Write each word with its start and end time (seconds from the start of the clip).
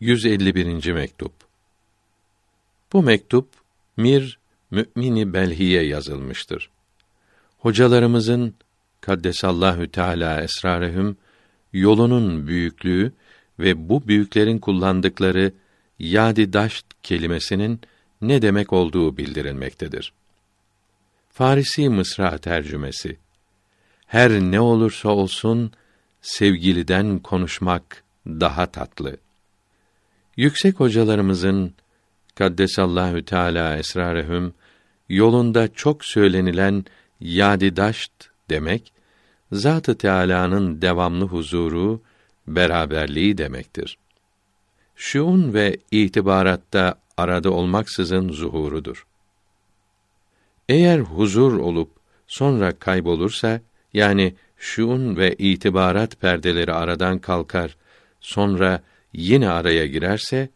151. 0.00 0.92
mektup. 0.92 1.32
Bu 2.92 3.02
mektup 3.02 3.48
Mir 3.96 4.38
Mü'mini 4.70 5.32
Belhiye 5.32 5.82
yazılmıştır. 5.82 6.70
Hocalarımızın 7.58 8.54
kaddesallahu 9.00 9.90
teala 9.90 10.42
esrarehum 10.42 11.16
yolunun 11.72 12.46
büyüklüğü 12.46 13.12
ve 13.58 13.88
bu 13.88 14.08
büyüklerin 14.08 14.58
kullandıkları 14.58 15.52
yadi 15.98 16.52
daşt 16.52 16.86
kelimesinin 17.02 17.80
ne 18.20 18.42
demek 18.42 18.72
olduğu 18.72 19.16
bildirilmektedir. 19.16 20.12
Farisi 21.30 21.88
Mısra 21.88 22.38
tercümesi 22.38 23.16
Her 24.06 24.30
ne 24.30 24.60
olursa 24.60 25.08
olsun 25.08 25.72
sevgiliden 26.20 27.18
konuşmak 27.18 28.04
daha 28.26 28.66
tatlı. 28.66 29.16
Yüksek 30.38 30.80
hocalarımızın 30.80 31.72
kaddesallahu 32.34 33.24
teala 33.24 33.76
esrarehum 33.76 34.54
yolunda 35.08 35.74
çok 35.74 36.04
söylenilen 36.04 36.84
yadi 37.20 37.76
daşt 37.76 38.12
demek 38.50 38.92
Zat-ı 39.52 39.98
Teâlâ'nın 39.98 40.82
devamlı 40.82 41.24
huzuru, 41.24 42.00
beraberliği 42.46 43.38
demektir. 43.38 43.98
Şuun 44.96 45.54
ve 45.54 45.76
itibaratta 45.90 46.94
arada 47.16 47.50
olmaksızın 47.50 48.28
zuhurudur. 48.28 49.06
Eğer 50.68 50.98
huzur 50.98 51.58
olup 51.58 51.90
sonra 52.26 52.78
kaybolursa, 52.78 53.60
yani 53.94 54.34
şuun 54.58 55.16
ve 55.16 55.34
itibarat 55.34 56.20
perdeleri 56.20 56.72
aradan 56.72 57.18
kalkar, 57.18 57.76
sonra 58.20 58.82
yine 59.12 59.48
araya 59.48 59.86
girerse, 59.86 60.48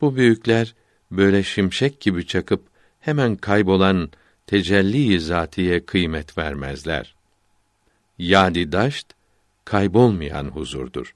bu 0.00 0.16
büyükler 0.16 0.74
böyle 1.10 1.42
şimşek 1.42 2.00
gibi 2.00 2.26
çakıp 2.26 2.62
hemen 3.00 3.36
kaybolan 3.36 4.10
tecelli-i 4.46 5.20
zatiye 5.20 5.86
kıymet 5.86 6.38
vermezler. 6.38 7.14
Yadi 8.18 8.72
daşt 8.72 9.06
kaybolmayan 9.64 10.44
huzurdur. 10.44 11.14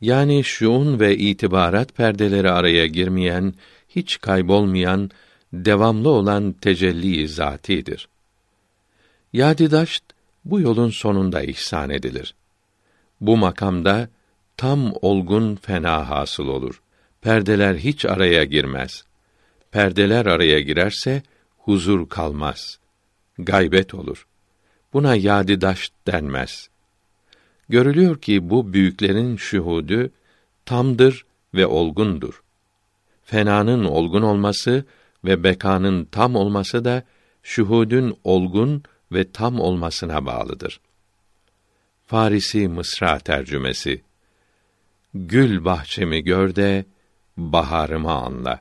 Yani 0.00 0.44
şuun 0.44 1.00
ve 1.00 1.16
itibarat 1.16 1.94
perdeleri 1.94 2.50
araya 2.50 2.86
girmeyen, 2.86 3.54
hiç 3.88 4.20
kaybolmayan, 4.20 5.10
devamlı 5.52 6.08
olan 6.08 6.52
tecelli-i 6.52 7.28
zatidir. 7.28 8.08
Yadi 9.32 9.70
daşt 9.70 10.04
bu 10.44 10.60
yolun 10.60 10.90
sonunda 10.90 11.42
ihsan 11.42 11.90
edilir. 11.90 12.34
Bu 13.20 13.36
makamda 13.36 14.08
tam 14.62 14.92
olgun 15.02 15.56
fena 15.56 16.10
hasıl 16.10 16.48
olur. 16.48 16.82
Perdeler 17.20 17.74
hiç 17.74 18.04
araya 18.04 18.44
girmez. 18.44 19.04
Perdeler 19.70 20.26
araya 20.26 20.60
girerse 20.60 21.22
huzur 21.58 22.08
kalmaz. 22.08 22.78
Gaybet 23.38 23.94
olur. 23.94 24.26
Buna 24.92 25.14
yadidaş 25.14 25.90
denmez. 26.06 26.68
Görülüyor 27.68 28.20
ki 28.20 28.50
bu 28.50 28.72
büyüklerin 28.72 29.36
şuhudu 29.36 30.10
tamdır 30.64 31.24
ve 31.54 31.66
olgundur. 31.66 32.42
Fenanın 33.24 33.84
olgun 33.84 34.22
olması 34.22 34.84
ve 35.24 35.44
bekanın 35.44 36.04
tam 36.04 36.36
olması 36.36 36.84
da 36.84 37.02
şuhudun 37.42 38.16
olgun 38.24 38.82
ve 39.12 39.32
tam 39.32 39.60
olmasına 39.60 40.26
bağlıdır. 40.26 40.80
Farisi 42.06 42.68
Mısra 42.68 43.18
tercümesi 43.18 44.02
Gül 45.14 45.64
bahçemi 45.64 46.24
gör 46.24 46.56
de 46.56 46.84
baharımı 47.36 48.12
anla. 48.12 48.60